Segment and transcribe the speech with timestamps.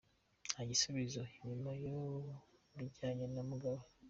[0.51, 1.71] Nta gusubira inyuma
[2.69, 3.83] ku bijyanye na Mugabe.